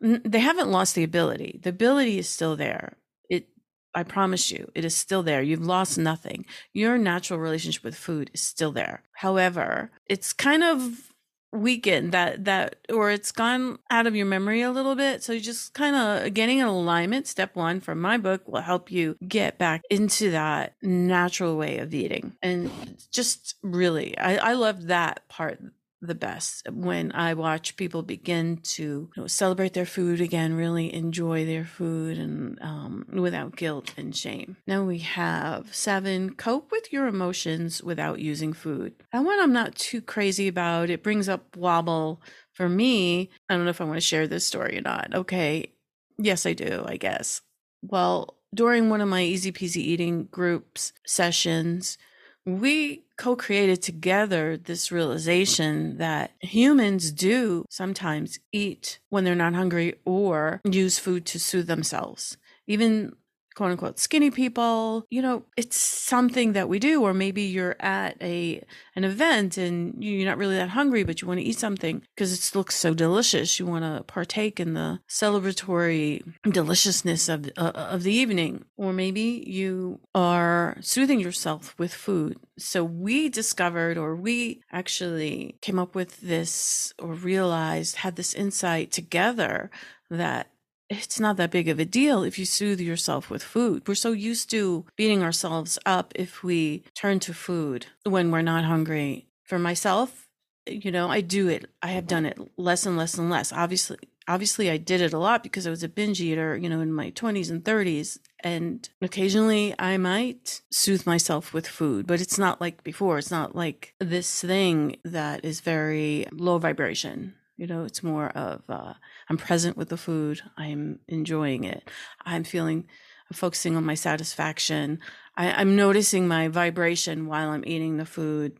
They 0.00 0.38
haven't 0.38 0.70
lost 0.70 0.94
the 0.94 1.02
ability. 1.02 1.58
The 1.62 1.70
ability 1.70 2.18
is 2.18 2.28
still 2.28 2.54
there. 2.54 2.96
It, 3.28 3.48
I 3.92 4.04
promise 4.04 4.52
you, 4.52 4.70
it 4.72 4.84
is 4.84 4.96
still 4.96 5.24
there. 5.24 5.42
You've 5.42 5.66
lost 5.66 5.98
nothing. 5.98 6.46
Your 6.72 6.96
natural 6.96 7.40
relationship 7.40 7.82
with 7.82 7.96
food 7.96 8.30
is 8.32 8.40
still 8.40 8.70
there. 8.70 9.02
However, 9.14 9.90
it's 10.06 10.32
kind 10.32 10.62
of 10.62 11.11
weakened 11.52 12.12
that 12.12 12.44
that 12.46 12.76
or 12.92 13.10
it's 13.10 13.30
gone 13.30 13.78
out 13.90 14.06
of 14.06 14.16
your 14.16 14.26
memory 14.26 14.62
a 14.62 14.70
little 14.70 14.94
bit. 14.94 15.22
So 15.22 15.38
just 15.38 15.74
kind 15.74 15.94
of 15.94 16.34
getting 16.34 16.60
an 16.60 16.66
alignment 16.68 17.26
step 17.26 17.54
one 17.54 17.80
from 17.80 18.00
my 18.00 18.16
book 18.16 18.46
will 18.48 18.62
help 18.62 18.90
you 18.90 19.16
get 19.26 19.58
back 19.58 19.82
into 19.90 20.30
that 20.30 20.74
natural 20.82 21.56
way 21.56 21.78
of 21.78 21.94
eating. 21.94 22.34
And 22.42 22.70
just 23.10 23.56
really 23.62 24.16
i 24.18 24.36
i 24.36 24.52
love 24.54 24.86
that 24.86 25.26
part 25.28 25.60
the 26.02 26.14
best 26.14 26.68
when 26.70 27.12
I 27.12 27.34
watch 27.34 27.76
people 27.76 28.02
begin 28.02 28.58
to 28.64 28.82
you 28.82 29.10
know, 29.16 29.26
celebrate 29.28 29.72
their 29.72 29.86
food 29.86 30.20
again, 30.20 30.54
really 30.54 30.92
enjoy 30.92 31.46
their 31.46 31.64
food 31.64 32.18
and 32.18 32.60
um, 32.60 33.06
without 33.12 33.56
guilt 33.56 33.94
and 33.96 34.14
shame. 34.14 34.56
Now 34.66 34.82
we 34.82 34.98
have 34.98 35.74
seven, 35.74 36.34
cope 36.34 36.70
with 36.72 36.92
your 36.92 37.06
emotions 37.06 37.82
without 37.82 38.18
using 38.18 38.52
food. 38.52 38.94
That 39.12 39.24
one 39.24 39.40
I'm 39.40 39.52
not 39.52 39.76
too 39.76 40.02
crazy 40.02 40.48
about. 40.48 40.90
It 40.90 41.04
brings 41.04 41.28
up 41.28 41.56
wobble 41.56 42.20
for 42.52 42.68
me. 42.68 43.30
I 43.48 43.54
don't 43.54 43.64
know 43.64 43.70
if 43.70 43.80
I 43.80 43.84
want 43.84 43.96
to 43.96 44.00
share 44.00 44.26
this 44.26 44.46
story 44.46 44.76
or 44.76 44.82
not. 44.82 45.14
Okay. 45.14 45.72
Yes, 46.18 46.44
I 46.46 46.52
do, 46.52 46.84
I 46.86 46.96
guess. 46.96 47.40
Well, 47.82 48.36
during 48.54 48.90
one 48.90 49.00
of 49.00 49.08
my 49.08 49.22
easy 49.22 49.50
peasy 49.52 49.78
eating 49.78 50.24
groups 50.30 50.92
sessions, 51.06 51.96
we 52.44 53.04
co 53.16 53.36
created 53.36 53.82
together 53.82 54.56
this 54.56 54.90
realization 54.90 55.98
that 55.98 56.32
humans 56.40 57.12
do 57.12 57.64
sometimes 57.70 58.38
eat 58.52 58.98
when 59.10 59.24
they're 59.24 59.34
not 59.34 59.54
hungry 59.54 59.94
or 60.04 60.60
use 60.64 60.98
food 60.98 61.24
to 61.26 61.38
soothe 61.38 61.66
themselves. 61.66 62.36
Even 62.66 63.12
quote 63.54 63.70
unquote 63.70 63.98
skinny 63.98 64.30
people 64.30 65.06
you 65.10 65.22
know 65.22 65.44
it's 65.56 65.76
something 65.76 66.52
that 66.52 66.68
we 66.68 66.78
do 66.78 67.02
or 67.02 67.12
maybe 67.12 67.42
you're 67.42 67.76
at 67.80 68.16
a 68.22 68.62
an 68.96 69.04
event 69.04 69.56
and 69.56 70.02
you're 70.02 70.28
not 70.28 70.38
really 70.38 70.56
that 70.56 70.70
hungry 70.70 71.04
but 71.04 71.20
you 71.20 71.28
want 71.28 71.40
to 71.40 71.44
eat 71.44 71.58
something 71.58 72.02
because 72.14 72.32
it 72.32 72.56
looks 72.56 72.76
so 72.76 72.94
delicious. 72.94 73.58
You 73.58 73.66
want 73.66 73.84
to 73.84 74.04
partake 74.04 74.60
in 74.60 74.74
the 74.74 75.00
celebratory 75.08 76.22
deliciousness 76.48 77.28
of 77.28 77.50
uh, 77.56 77.72
of 77.74 78.02
the 78.02 78.12
evening. 78.12 78.64
Or 78.76 78.92
maybe 78.92 79.44
you 79.46 80.00
are 80.14 80.76
soothing 80.80 81.20
yourself 81.20 81.74
with 81.78 81.92
food. 81.92 82.38
So 82.58 82.84
we 82.84 83.28
discovered 83.28 83.98
or 83.98 84.16
we 84.16 84.62
actually 84.70 85.56
came 85.60 85.78
up 85.78 85.94
with 85.94 86.20
this 86.20 86.92
or 86.98 87.14
realized 87.14 87.96
had 87.96 88.16
this 88.16 88.34
insight 88.34 88.90
together 88.92 89.70
that 90.10 90.51
it's 90.92 91.20
not 91.20 91.36
that 91.36 91.50
big 91.50 91.68
of 91.68 91.78
a 91.78 91.84
deal 91.84 92.22
if 92.22 92.38
you 92.38 92.44
soothe 92.44 92.80
yourself 92.80 93.30
with 93.30 93.42
food. 93.42 93.86
We're 93.86 93.94
so 93.94 94.12
used 94.12 94.50
to 94.50 94.84
beating 94.96 95.22
ourselves 95.22 95.78
up 95.86 96.12
if 96.14 96.42
we 96.42 96.84
turn 96.94 97.20
to 97.20 97.34
food 97.34 97.86
when 98.04 98.30
we're 98.30 98.42
not 98.42 98.64
hungry. 98.64 99.26
For 99.44 99.58
myself, 99.58 100.28
you 100.66 100.90
know, 100.90 101.08
I 101.08 101.20
do 101.20 101.48
it. 101.48 101.66
I 101.82 101.88
have 101.88 102.06
done 102.06 102.24
it 102.26 102.38
less 102.56 102.86
and 102.86 102.96
less 102.96 103.18
and 103.18 103.28
less. 103.28 103.52
Obviously, 103.52 103.98
obviously 104.28 104.70
I 104.70 104.76
did 104.76 105.00
it 105.00 105.12
a 105.12 105.18
lot 105.18 105.42
because 105.42 105.66
I 105.66 105.70
was 105.70 105.82
a 105.82 105.88
binge 105.88 106.20
eater, 106.20 106.56
you 106.56 106.68
know, 106.68 106.80
in 106.80 106.92
my 106.92 107.10
20s 107.10 107.50
and 107.50 107.64
30s. 107.64 108.18
And 108.40 108.88
occasionally 109.00 109.74
I 109.78 109.96
might 109.96 110.62
soothe 110.70 111.06
myself 111.06 111.52
with 111.52 111.66
food, 111.66 112.06
but 112.06 112.20
it's 112.20 112.38
not 112.38 112.60
like 112.60 112.82
before. 112.84 113.18
It's 113.18 113.30
not 113.30 113.54
like 113.54 113.94
this 113.98 114.40
thing 114.40 114.96
that 115.04 115.44
is 115.44 115.60
very 115.60 116.26
low 116.32 116.58
vibration. 116.58 117.34
You 117.62 117.68
know, 117.68 117.84
it's 117.84 118.02
more 118.02 118.26
of 118.30 118.62
uh, 118.68 118.94
I'm 119.28 119.36
present 119.36 119.76
with 119.76 119.88
the 119.88 119.96
food, 119.96 120.40
I'm 120.56 120.98
enjoying 121.06 121.62
it, 121.62 121.88
I'm 122.26 122.42
feeling, 122.42 122.88
I'm 123.30 123.36
focusing 123.36 123.76
on 123.76 123.84
my 123.84 123.94
satisfaction. 123.94 124.98
I, 125.36 125.52
I'm 125.52 125.76
noticing 125.76 126.26
my 126.26 126.48
vibration 126.48 127.28
while 127.28 127.50
I'm 127.50 127.62
eating 127.64 127.98
the 127.98 128.04
food. 128.04 128.58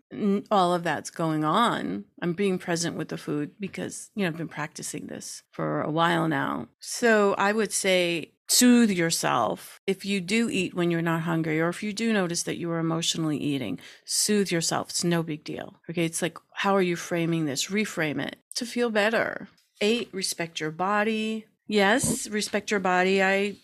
All 0.52 0.72
of 0.72 0.84
that's 0.84 1.10
going 1.10 1.42
on. 1.44 2.04
I'm 2.22 2.34
being 2.34 2.60
present 2.60 2.96
with 2.96 3.08
the 3.08 3.18
food 3.18 3.50
because, 3.58 4.12
you 4.14 4.22
know, 4.22 4.28
I've 4.28 4.36
been 4.36 4.46
practicing 4.46 5.08
this 5.08 5.42
for 5.50 5.82
a 5.82 5.90
while 5.90 6.28
now. 6.28 6.68
So 6.78 7.34
I 7.34 7.50
would 7.50 7.72
say 7.72 8.34
soothe 8.46 8.90
yourself. 8.92 9.80
If 9.84 10.04
you 10.04 10.20
do 10.20 10.48
eat 10.48 10.74
when 10.74 10.92
you're 10.92 11.02
not 11.02 11.22
hungry, 11.22 11.60
or 11.60 11.70
if 11.70 11.82
you 11.82 11.92
do 11.92 12.12
notice 12.12 12.44
that 12.44 12.56
you 12.56 12.70
are 12.70 12.78
emotionally 12.78 13.38
eating, 13.38 13.80
soothe 14.04 14.52
yourself. 14.52 14.90
It's 14.90 15.02
no 15.02 15.24
big 15.24 15.42
deal. 15.42 15.80
Okay. 15.90 16.04
It's 16.04 16.22
like, 16.22 16.38
how 16.54 16.76
are 16.76 16.82
you 16.82 16.94
framing 16.94 17.46
this? 17.46 17.66
Reframe 17.66 18.24
it 18.24 18.36
to 18.54 18.66
feel 18.66 18.90
better. 18.90 19.48
Eight, 19.80 20.08
respect 20.12 20.60
your 20.60 20.70
body. 20.70 21.46
Yes, 21.66 22.28
respect 22.28 22.70
your 22.70 22.80
body. 22.80 23.22
I 23.22 23.56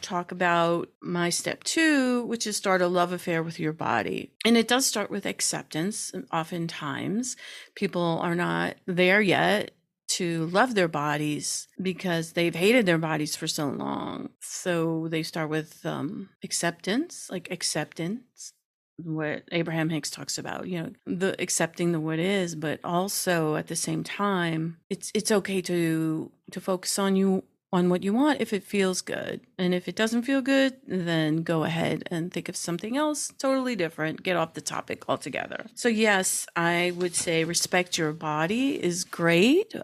talk 0.00 0.32
about 0.32 0.88
my 1.00 1.30
step 1.30 1.62
two, 1.64 2.24
which 2.24 2.46
is 2.46 2.56
start 2.56 2.82
a 2.82 2.88
love 2.88 3.12
affair 3.12 3.42
with 3.42 3.60
your 3.60 3.72
body. 3.72 4.32
And 4.44 4.56
it 4.56 4.68
does 4.68 4.86
start 4.86 5.10
with 5.10 5.26
acceptance. 5.26 6.12
Oftentimes, 6.32 7.36
people 7.74 8.18
are 8.22 8.34
not 8.34 8.76
there 8.86 9.20
yet 9.20 9.72
to 10.06 10.46
love 10.46 10.74
their 10.74 10.88
bodies 10.88 11.66
because 11.80 12.32
they've 12.32 12.54
hated 12.54 12.86
their 12.86 12.98
bodies 12.98 13.36
for 13.36 13.46
so 13.46 13.68
long. 13.68 14.30
So 14.40 15.08
they 15.08 15.22
start 15.22 15.48
with 15.50 15.84
um, 15.84 16.28
acceptance, 16.42 17.28
like 17.30 17.50
acceptance, 17.50 18.52
what 18.96 19.42
Abraham 19.52 19.90
Hicks 19.90 20.10
talks 20.10 20.38
about, 20.38 20.68
you 20.68 20.82
know, 20.82 20.90
the 21.06 21.40
accepting 21.40 21.92
the 21.92 22.00
what 22.00 22.18
is, 22.18 22.54
but 22.54 22.80
also 22.84 23.56
at 23.56 23.66
the 23.66 23.76
same 23.76 24.04
time, 24.04 24.78
it's 24.90 25.10
it's 25.14 25.32
okay 25.32 25.60
to 25.62 26.30
to 26.50 26.60
focus 26.60 26.98
on 26.98 27.16
you 27.16 27.42
on 27.74 27.88
what 27.88 28.04
you 28.04 28.14
want 28.14 28.40
if 28.40 28.52
it 28.52 28.62
feels 28.62 29.02
good. 29.02 29.40
And 29.58 29.74
if 29.74 29.88
it 29.88 29.96
doesn't 29.96 30.22
feel 30.22 30.40
good, 30.40 30.76
then 30.86 31.42
go 31.42 31.64
ahead 31.64 32.04
and 32.08 32.32
think 32.32 32.48
of 32.48 32.54
something 32.54 32.96
else 32.96 33.32
totally 33.36 33.74
different. 33.74 34.22
Get 34.22 34.36
off 34.36 34.54
the 34.54 34.60
topic 34.60 35.08
altogether. 35.08 35.66
So, 35.74 35.88
yes, 35.88 36.46
I 36.54 36.92
would 36.94 37.16
say 37.16 37.42
respect 37.42 37.98
your 37.98 38.12
body 38.12 38.80
is 38.82 39.02
great. 39.02 39.74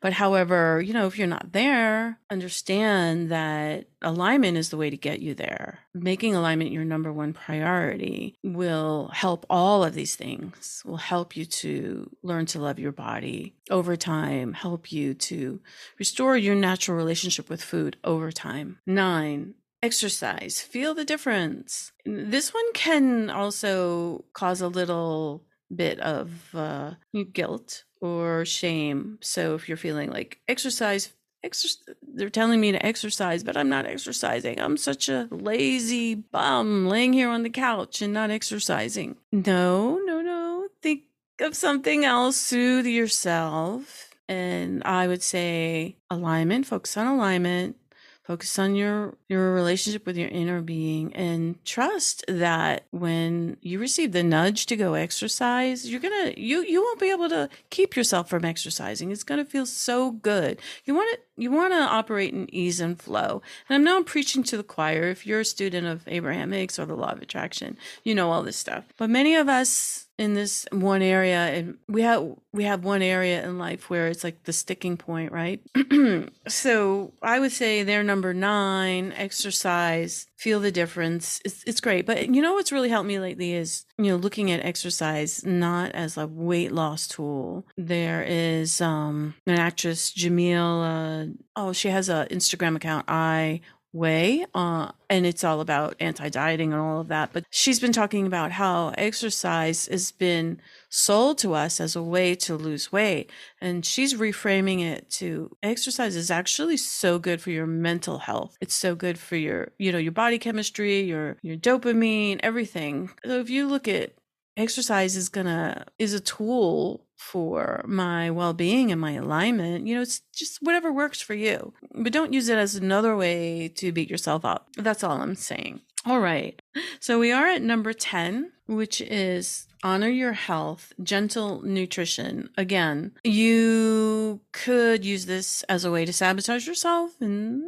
But 0.00 0.12
however, 0.12 0.80
you 0.80 0.92
know, 0.92 1.08
if 1.08 1.18
you're 1.18 1.26
not 1.26 1.50
there, 1.50 2.20
understand 2.30 3.32
that 3.32 3.86
alignment 4.02 4.56
is 4.56 4.70
the 4.70 4.76
way 4.76 4.90
to 4.90 4.96
get 4.96 5.20
you 5.20 5.34
there. 5.34 5.80
Making 5.94 6.34
alignment 6.34 6.72
your 6.72 6.84
number 6.84 7.12
one 7.12 7.32
priority 7.32 8.36
will 8.42 9.10
help 9.12 9.46
all 9.50 9.84
of 9.84 9.94
these 9.94 10.16
things, 10.16 10.82
will 10.84 10.96
help 10.96 11.36
you 11.36 11.44
to 11.44 12.10
learn 12.22 12.46
to 12.46 12.60
love 12.60 12.78
your 12.78 12.92
body 12.92 13.54
over 13.70 13.96
time, 13.96 14.52
help 14.52 14.92
you 14.92 15.14
to 15.14 15.60
restore 15.98 16.36
your 16.36 16.54
natural 16.54 16.96
relationship 16.96 17.48
with 17.48 17.62
food 17.62 17.96
over 18.04 18.32
time. 18.32 18.78
Nine, 18.86 19.54
exercise. 19.82 20.60
Feel 20.60 20.94
the 20.94 21.04
difference. 21.04 21.92
This 22.04 22.52
one 22.52 22.72
can 22.72 23.30
also 23.30 24.24
cause 24.32 24.60
a 24.60 24.68
little 24.68 25.44
bit 25.74 26.00
of 26.00 26.54
uh, 26.54 26.92
guilt 27.32 27.84
or 28.00 28.44
shame. 28.44 29.18
So 29.20 29.54
if 29.54 29.68
you're 29.68 29.76
feeling 29.76 30.10
like 30.10 30.40
exercise 30.48 31.12
Exer- 31.44 31.94
they're 32.02 32.30
telling 32.30 32.60
me 32.60 32.72
to 32.72 32.84
exercise, 32.84 33.42
but 33.42 33.56
I'm 33.56 33.68
not 33.68 33.86
exercising. 33.86 34.60
I'm 34.60 34.76
such 34.76 35.08
a 35.08 35.28
lazy 35.30 36.14
bum 36.14 36.86
laying 36.86 37.12
here 37.12 37.30
on 37.30 37.42
the 37.42 37.50
couch 37.50 38.02
and 38.02 38.12
not 38.12 38.30
exercising. 38.30 39.16
No, 39.32 39.98
no, 40.04 40.20
no. 40.20 40.68
Think 40.82 41.04
of 41.40 41.56
something 41.56 42.04
else. 42.04 42.36
Soothe 42.36 42.86
yourself. 42.86 44.10
And 44.28 44.82
I 44.84 45.08
would 45.08 45.22
say 45.22 45.96
alignment, 46.08 46.66
focus 46.66 46.96
on 46.96 47.06
alignment, 47.06 47.76
focus 48.22 48.58
on 48.58 48.74
your 48.74 49.16
your 49.28 49.52
relationship 49.54 50.06
with 50.06 50.16
your 50.16 50.28
inner 50.28 50.60
being 50.60 51.14
and 51.14 51.62
trust 51.64 52.24
that 52.28 52.84
when 52.90 53.56
you 53.60 53.78
receive 53.78 54.12
the 54.12 54.22
nudge 54.22 54.66
to 54.66 54.76
go 54.76 54.94
exercise 54.94 55.90
you're 55.90 56.00
gonna 56.00 56.32
you 56.36 56.62
you 56.64 56.82
won't 56.82 57.00
be 57.00 57.10
able 57.10 57.28
to 57.28 57.48
keep 57.70 57.96
yourself 57.96 58.28
from 58.28 58.44
exercising 58.44 59.10
it's 59.10 59.22
gonna 59.22 59.44
feel 59.44 59.66
so 59.66 60.10
good 60.10 60.60
you 60.84 60.94
want 60.94 61.10
to 61.12 61.20
you 61.40 61.50
want 61.50 61.72
to 61.72 61.78
operate 61.78 62.34
in 62.34 62.54
ease 62.54 62.80
and 62.80 63.00
flow. 63.00 63.40
And 63.68 63.76
I'm 63.76 63.84
now 63.84 64.02
preaching 64.02 64.42
to 64.44 64.56
the 64.56 64.62
choir. 64.62 65.04
If 65.04 65.26
you're 65.26 65.40
a 65.40 65.44
student 65.44 65.86
of 65.86 66.02
Abraham 66.06 66.52
Hicks 66.52 66.78
or 66.78 66.84
the 66.84 66.94
law 66.94 67.12
of 67.12 67.22
attraction, 67.22 67.78
you 68.04 68.14
know 68.14 68.30
all 68.30 68.42
this 68.42 68.58
stuff. 68.58 68.84
But 68.98 69.10
many 69.10 69.34
of 69.34 69.48
us 69.48 70.06
in 70.20 70.34
this 70.34 70.66
one 70.70 71.00
area 71.00 71.38
and 71.46 71.78
we 71.88 72.02
have 72.02 72.36
we 72.52 72.64
have 72.64 72.84
one 72.84 73.00
area 73.00 73.42
in 73.42 73.56
life 73.56 73.88
where 73.88 74.06
it's 74.08 74.22
like 74.22 74.44
the 74.44 74.52
sticking 74.52 74.98
point 74.98 75.32
right? 75.32 75.62
So 76.46 77.14
i 77.22 77.40
would 77.40 77.52
say 77.52 77.82
their 77.82 78.02
number 78.02 78.34
nine 78.34 79.14
exercise 79.16 80.26
feel 80.36 80.60
the 80.60 80.70
difference. 80.70 81.40
It's, 81.44 81.64
it's 81.64 81.80
great 81.80 82.04
but 82.04 82.34
you 82.34 82.42
know 82.42 82.52
what's 82.52 82.70
really 82.70 82.90
helped 82.90 83.08
me 83.08 83.18
lately 83.18 83.54
is 83.54 83.86
you 83.96 84.10
know 84.10 84.16
looking 84.16 84.50
at 84.50 84.62
exercise 84.62 85.42
not 85.44 85.92
as 85.92 86.18
a 86.18 86.26
weight 86.26 86.72
loss 86.72 87.08
tool. 87.08 87.66
There 87.78 88.22
is 88.22 88.82
um 88.82 89.34
an 89.46 89.58
actress 89.58 90.12
uh, 90.20 91.26
oh 91.56 91.72
she 91.72 91.88
has 91.88 92.10
an 92.10 92.28
instagram 92.28 92.76
account. 92.76 93.06
I 93.08 93.62
way 93.92 94.44
uh, 94.54 94.90
and 95.08 95.26
it's 95.26 95.44
all 95.44 95.60
about 95.60 95.96
anti-dieting 96.00 96.72
and 96.72 96.80
all 96.80 97.00
of 97.00 97.08
that 97.08 97.32
but 97.32 97.44
she's 97.50 97.80
been 97.80 97.92
talking 97.92 98.26
about 98.26 98.52
how 98.52 98.92
exercise 98.96 99.86
has 99.86 100.12
been 100.12 100.60
sold 100.88 101.38
to 101.38 101.54
us 101.54 101.80
as 101.80 101.96
a 101.96 102.02
way 102.02 102.34
to 102.34 102.56
lose 102.56 102.92
weight 102.92 103.30
and 103.60 103.84
she's 103.84 104.14
reframing 104.14 104.82
it 104.82 105.08
to 105.10 105.50
exercise 105.62 106.16
is 106.16 106.30
actually 106.30 106.76
so 106.76 107.18
good 107.18 107.40
for 107.40 107.50
your 107.50 107.66
mental 107.66 108.18
health. 108.18 108.56
It's 108.60 108.74
so 108.74 108.94
good 108.94 109.18
for 109.18 109.36
your 109.36 109.72
you 109.78 109.92
know 109.92 109.98
your 109.98 110.12
body 110.12 110.38
chemistry 110.38 111.00
your 111.00 111.36
your 111.42 111.56
dopamine 111.56 112.40
everything. 112.42 113.10
So 113.24 113.40
if 113.40 113.50
you 113.50 113.68
look 113.68 113.88
at 113.88 114.12
exercise 114.56 115.16
is 115.16 115.28
gonna 115.28 115.86
is 115.98 116.12
a 116.12 116.20
tool 116.20 117.06
for 117.16 117.84
my 117.86 118.30
well-being 118.30 118.90
and 118.90 119.00
my 119.00 119.12
alignment 119.12 119.86
you 119.86 119.94
know 119.94 120.00
it's 120.00 120.22
just 120.34 120.58
whatever 120.62 120.92
works 120.92 121.20
for 121.20 121.34
you. 121.34 121.72
But 121.94 122.12
don't 122.12 122.32
use 122.32 122.48
it 122.48 122.58
as 122.58 122.74
another 122.74 123.16
way 123.16 123.68
to 123.76 123.92
beat 123.92 124.10
yourself 124.10 124.44
up. 124.44 124.68
That's 124.76 125.04
all 125.04 125.20
i'm 125.20 125.34
saying. 125.34 125.82
All 126.06 126.20
right. 126.20 126.60
So 126.98 127.18
we 127.18 127.30
are 127.30 127.46
at 127.46 127.62
number 127.62 127.92
10 127.92 128.52
which 128.66 129.00
is 129.00 129.66
honor 129.82 130.08
your 130.08 130.32
health 130.32 130.92
gentle 131.02 131.62
nutrition. 131.62 132.50
Again 132.56 133.12
you 133.24 134.40
could 134.52 135.04
use 135.04 135.26
this 135.26 135.62
as 135.64 135.84
a 135.84 135.90
way 135.90 136.04
to 136.04 136.12
sabotage 136.12 136.66
yourself 136.66 137.12
and 137.20 137.62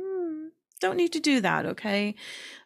don't 0.80 0.96
need 0.96 1.12
to 1.12 1.20
do 1.20 1.40
that 1.40 1.66
okay? 1.66 2.14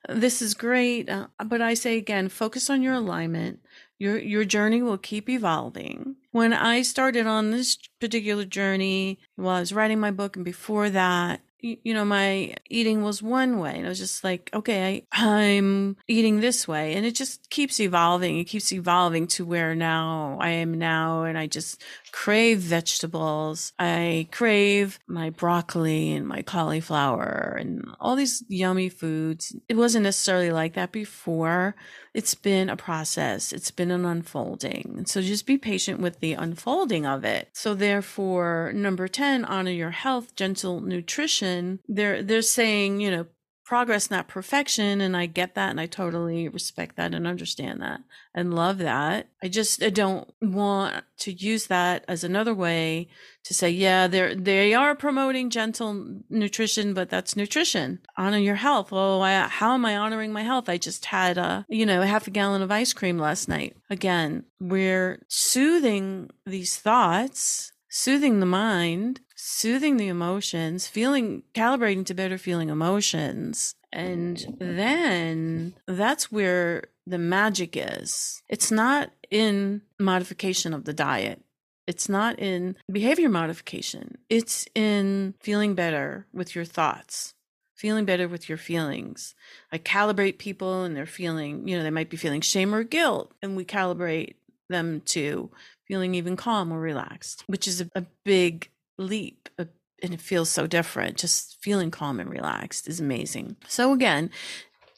This 0.09 0.41
is 0.41 0.55
great 0.55 1.11
uh, 1.11 1.27
but 1.45 1.61
i 1.61 1.75
say 1.75 1.97
again 1.97 2.29
focus 2.29 2.71
on 2.71 2.81
your 2.81 2.95
alignment 2.95 3.59
your 3.99 4.19
your 4.19 4.45
journey 4.45 4.83
will 4.83 4.99
keep 4.99 5.29
evolving. 5.29 6.17
When 6.33 6.53
I 6.53 6.83
started 6.83 7.27
on 7.27 7.51
this 7.51 7.79
particular 8.01 8.45
journey, 8.45 9.19
while 9.37 9.57
I 9.57 9.61
was 9.61 9.73
writing 9.73 10.01
my 10.01 10.11
book 10.11 10.37
and 10.37 10.45
before 10.45 10.91
that, 10.91 11.41
you 11.61 11.95
know, 11.95 12.05
my 12.05 12.55
eating 12.69 13.03
was 13.03 13.23
one 13.23 13.59
way. 13.59 13.77
And 13.77 13.87
I 13.87 13.89
was 13.89 13.99
just 13.99 14.23
like, 14.23 14.51
okay, 14.53 15.07
I, 15.13 15.27
I'm 15.49 15.97
eating 16.07 16.41
this 16.41 16.69
way. 16.69 16.95
And 16.95 17.07
it 17.07 17.15
just 17.15 17.49
keeps 17.51 17.81
evolving. 17.81 18.39
It 18.39 18.45
keeps 18.45 18.73
evolving 18.73 19.27
to 19.29 19.45
where 19.45 19.75
now 19.75 20.37
I 20.41 20.51
am 20.51 20.79
now. 20.79 21.25
And 21.25 21.39
I 21.39 21.47
just 21.47 21.83
crave 22.17 22.61
vegetables. 22.61 23.75
I 23.79 24.27
crave 24.33 24.99
my 25.07 25.29
broccoli 25.29 26.15
and 26.15 26.27
my 26.27 26.41
cauliflower 26.41 27.59
and 27.61 27.85
all 28.01 28.17
these 28.17 28.43
yummy 28.49 28.89
foods. 28.89 29.55
It 29.69 29.77
wasn't 29.77 30.05
necessarily 30.05 30.51
like 30.51 30.73
that 30.75 30.93
before. 30.93 31.77
It's 32.15 32.35
been 32.35 32.71
a 32.71 32.77
process. 32.77 33.53
It's 33.53 33.71
been 33.71 33.91
an 33.91 34.07
unfolding. 34.07 35.05
So 35.07 35.21
just 35.21 35.45
be 35.45 35.59
patient 35.59 36.01
with 36.01 36.21
the 36.21 36.33
unfolding 36.33 37.05
of 37.05 37.23
it. 37.23 37.51
So 37.53 37.75
therefore, 37.75 38.73
number 38.75 39.09
10, 39.09 39.45
honor 39.45 39.71
your 39.71 39.91
health, 39.91 40.35
gentle 40.35 40.81
nutrition. 40.81 41.81
They're, 41.87 42.23
they're 42.23 42.41
saying, 42.41 43.01
you 43.01 43.11
know, 43.11 43.27
progress, 43.67 44.11
not 44.11 44.29
perfection. 44.29 45.01
And 45.01 45.17
I 45.17 45.27
get 45.27 45.57
that. 45.57 45.71
And 45.71 45.81
I 45.81 45.87
totally 45.87 46.49
respect 46.49 46.97
that 46.97 47.13
and 47.13 47.27
understand 47.27 47.83
that 47.83 48.01
and 48.33 48.55
love 48.55 48.79
that. 48.79 49.29
I 49.43 49.49
just 49.49 49.83
I 49.83 49.91
don't 49.91 50.33
want 50.41 51.05
to 51.19 51.33
use 51.33 51.67
that 51.67 52.05
as 52.07 52.23
another 52.23 52.55
way 52.55 53.09
to 53.45 53.55
say, 53.55 53.69
yeah, 53.71 54.07
they're, 54.07 54.35
they 54.35 54.73
are 54.73 54.95
promoting 54.95 55.51
gentle 55.51 56.21
nutrition, 56.31 56.95
but 56.95 57.11
that's 57.11 57.37
nutrition. 57.37 58.01
Honor 58.17 58.39
your 58.39 58.55
health. 58.55 58.89
Oh, 58.93 59.21
I, 59.21 59.49
how 59.49 59.75
am 59.75 59.85
I 59.85 59.97
honoring 59.97 60.33
my 60.33 60.43
health? 60.43 60.69
I 60.69 60.79
just 60.79 61.07
had 61.07 61.37
a, 61.37 61.67
you 61.69 61.87
know, 61.87 62.03
half 62.03 62.27
a 62.27 62.31
gallon 62.31 62.63
of 62.63 62.71
ice 62.71 62.93
cream 62.93 63.19
last 63.19 63.49
night. 63.49 63.77
Again, 63.91 64.45
we're 64.61 65.23
soothing 65.29 66.31
these 66.45 66.77
thoughts 66.77 67.73
soothing 67.97 68.41
the 68.41 68.47
mind, 68.47 69.21
soothing 69.35 69.97
the 69.97 70.09
emotions, 70.09 70.87
feeling, 70.87 71.43
calibrating 71.55 72.05
to 72.05 72.13
better 72.13 72.37
feeling 72.37 72.69
emotions. 72.69 73.75
And 73.91 74.55
then 74.59 75.75
that's 75.87 76.31
where 76.31 76.85
the 77.07 77.17
magic 77.17 77.75
is. 77.75 78.43
It's 78.51 78.71
not 78.71 79.13
in 79.31 79.81
modification 79.99 80.75
of 80.75 80.85
the 80.85 80.93
diet. 80.93 81.43
It's 81.87 82.07
not 82.07 82.39
in 82.39 82.77
behavior 82.93 83.31
modification. 83.31 84.19
It's 84.29 84.67
in 84.75 85.35
feeling 85.41 85.75
better 85.75 86.27
with 86.35 86.55
your 86.55 86.67
thoughts, 86.67 87.33
feeling 87.75 88.05
better 88.05 88.29
with 88.29 88.47
your 88.47 88.59
feelings. 88.59 89.35
I 89.73 89.79
calibrate 89.79 90.37
people 90.37 90.83
and 90.83 90.95
they're 90.95 91.07
feeling, 91.07 91.67
you 91.67 91.79
know, 91.79 91.83
they 91.83 91.91
might 91.91 92.11
be 92.11 92.19
feeling 92.19 92.43
shame 92.43 92.75
or 92.75 92.83
guilt, 92.85 93.33
and 93.41 93.57
we 93.57 93.65
calibrate 93.65 94.35
them 94.69 95.01
to 95.07 95.51
feeling 95.87 96.15
even 96.15 96.37
calm 96.37 96.73
or 96.73 96.81
relaxed, 96.81 97.45
which 97.47 97.67
is 97.69 97.81
a, 97.81 97.91
a 97.95 98.05
big 98.25 98.71
leap. 98.99 99.49
A, 99.59 99.69
and 100.03 100.13
it 100.13 100.21
feels 100.21 100.51
so 100.51 100.67
different. 100.67 101.17
Just 101.17 101.57
feeling 101.63 101.91
calm 101.91 102.21
and 102.21 102.29
relaxed 102.31 102.87
is 102.87 103.01
amazing. 103.01 103.57
So, 103.67 103.93
again, 103.93 104.31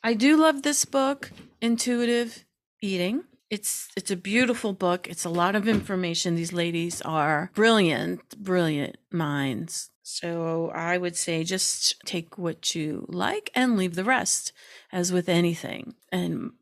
I 0.03 0.14
do 0.14 0.37
love 0.37 0.62
this 0.62 0.85
book, 0.85 1.31
Intuitive 1.61 2.44
Eating. 2.81 3.24
It's 3.51 3.88
it's 3.96 4.11
a 4.11 4.16
beautiful 4.16 4.72
book. 4.72 5.09
It's 5.09 5.24
a 5.24 5.31
lot 5.31 5.55
of 5.55 5.66
information. 5.66 6.35
These 6.35 6.53
ladies 6.53 7.01
are 7.03 7.51
brilliant, 7.55 8.38
brilliant 8.42 8.96
minds. 9.11 9.90
So 10.03 10.70
I 10.74 10.96
would 10.96 11.16
say 11.16 11.44
just 11.44 12.01
take 12.07 12.38
what 12.38 12.74
you 12.74 13.05
like 13.09 13.51
and 13.55 13.77
leave 13.77 13.94
the 13.94 14.05
rest, 14.05 14.53
as 14.90 15.12
with 15.12 15.29
anything. 15.29 15.94
And 16.11 16.53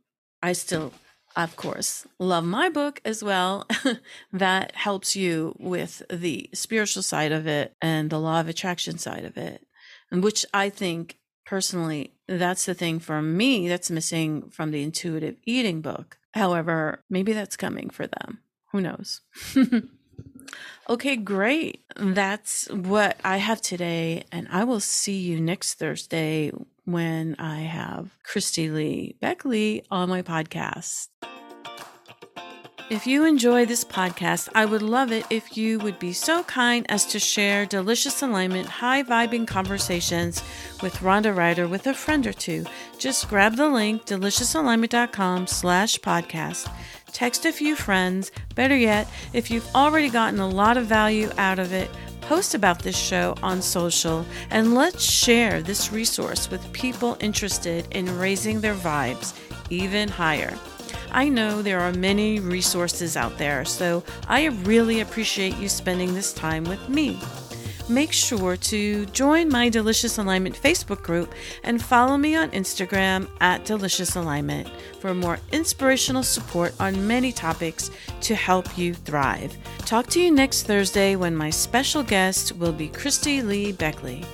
I 0.43 0.53
still 0.53 0.93
of 1.37 1.57
course, 1.57 2.07
love 2.19 2.45
my 2.45 2.69
book 2.69 3.01
as 3.05 3.23
well. 3.23 3.67
that 4.33 4.75
helps 4.75 5.15
you 5.15 5.55
with 5.59 6.03
the 6.11 6.49
spiritual 6.55 7.03
side 7.03 7.33
of 7.33 7.47
it 7.47 7.75
and 7.81 8.11
the 8.11 8.19
law 8.19 8.41
of 8.41 8.49
attraction 8.49 8.99
side 8.99 9.25
of 9.25 9.37
it, 9.37 9.67
and 10.11 10.25
which 10.25 10.47
I 10.55 10.71
think 10.71 11.19
personally, 11.45 12.13
that's 12.27 12.67
the 12.67 12.75
thing 12.75 12.99
for 12.99 13.23
me 13.23 13.69
that's 13.69 13.91
missing 13.91 14.51
from 14.51 14.71
the 14.73 14.83
intuitive 14.83 15.37
eating 15.45 15.81
book. 15.81 16.19
However, 16.35 17.03
maybe 17.09 17.33
that's 17.33 17.57
coming 17.57 17.89
for 17.89 18.07
them. 18.07 18.41
Who 18.73 18.81
knows? 18.81 19.23
okay, 20.91 21.17
great. 21.17 21.85
That's 21.97 22.69
what 22.71 23.19
I 23.25 23.39
have 23.39 23.63
today. 23.63 24.25
And 24.31 24.49
I 24.51 24.65
will 24.65 24.81
see 24.81 25.17
you 25.17 25.41
next 25.41 25.75
Thursday 25.75 26.53
when 26.87 27.37
I 27.39 27.61
have 27.61 28.17
Christy 28.23 28.71
Lee 28.71 29.17
Beckley 29.21 29.85
on 29.91 30.09
my 30.09 30.23
podcast. 30.23 31.09
If 32.89 33.05
you 33.05 33.25
enjoy 33.25 33.67
this 33.67 33.83
podcast, 33.83 34.49
I 34.55 34.65
would 34.65 34.81
love 34.81 35.11
it 35.11 35.27
if 35.29 35.57
you 35.57 35.81
would 35.81 35.99
be 35.99 36.13
so 36.13 36.45
kind 36.45 36.87
as 36.89 37.05
to 37.07 37.19
share 37.19 37.67
delicious 37.67 38.23
alignment, 38.23 38.69
high 38.69 39.03
vibing 39.03 39.45
conversations 39.45 40.41
with 40.81 40.95
Rhonda 40.99 41.37
Ryder 41.37 41.67
with 41.67 41.89
a 41.89 41.95
friend 41.95 42.25
or 42.25 42.33
two. 42.33 42.65
Just 42.97 43.29
grab 43.29 43.57
the 43.57 43.69
link, 43.69 44.07
deliciousalignment.com 44.07 45.49
slash 45.49 45.99
podcast. 45.99 46.73
Text 47.11 47.45
a 47.45 47.53
few 47.53 47.75
friends. 47.75 48.31
Better 48.55 48.77
yet, 48.77 49.09
if 49.33 49.51
you've 49.51 49.69
already 49.75 50.09
gotten 50.09 50.39
a 50.39 50.49
lot 50.49 50.77
of 50.77 50.87
value 50.87 51.29
out 51.39 51.59
of 51.59 51.73
it, 51.73 51.91
post 52.27 52.55
about 52.55 52.81
this 52.83 52.97
show 52.97 53.35
on 53.43 53.63
social 53.63 54.27
and 54.51 54.75
let's 54.75 55.03
share 55.03 55.63
this 55.63 55.93
resource 55.93 56.51
with 56.51 56.73
people 56.73 57.17
interested 57.21 57.87
in 57.93 58.19
raising 58.19 58.61
their 58.61 58.75
vibes 58.75 59.33
even 59.71 60.09
higher. 60.09 60.57
I 61.13 61.29
know 61.29 61.63
there 61.63 61.81
are 61.81 61.93
many 61.93 62.41
resources 62.41 63.17
out 63.17 63.39
there, 63.39 63.65
so 63.65 64.03
I 64.29 64.47
really 64.65 65.01
appreciate 65.01 65.57
you 65.57 65.69
spending 65.69 66.15
this 66.15 66.33
time 66.33 66.65
with 66.65 66.89
me. 66.89 67.19
Make 67.89 68.13
sure 68.13 68.57
to 68.57 69.07
join 69.07 69.49
my 69.49 69.69
Delicious 69.69 70.19
Alignment 70.19 70.61
Facebook 70.61 71.03
group 71.03 71.33
and 71.63 71.81
follow 71.81 72.17
me 72.17 72.35
on 72.35 72.51
Instagram 72.51 73.29
at 73.41 73.65
Delicious 73.65 74.17
Alignment 74.17 74.69
for 75.01 75.15
more 75.15 75.39
inspirational 75.53 76.25
support 76.25 76.75
on 76.81 77.07
many 77.07 77.31
topics 77.31 77.93
to 78.23 78.35
help 78.35 78.77
you 78.77 78.93
thrive. 78.93 79.57
Talk 79.79 80.09
to 80.09 80.21
you 80.21 80.33
next 80.33 80.65
Thursday 80.65 81.15
when 81.15 81.37
my 81.37 81.51
special 81.51 82.03
guest 82.03 82.57
will 82.57 82.73
be 82.73 82.89
Christy 82.89 83.41
Lee 83.41 83.71
Beckley. 83.71 84.25